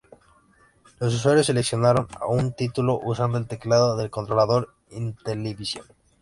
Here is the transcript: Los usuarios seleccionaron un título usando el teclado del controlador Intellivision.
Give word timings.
Los 0.99 1.13
usuarios 1.13 1.45
seleccionaron 1.45 2.07
un 2.27 2.53
título 2.53 2.99
usando 3.03 3.37
el 3.37 3.45
teclado 3.45 3.95
del 3.97 4.09
controlador 4.09 4.73
Intellivision. 4.89 5.85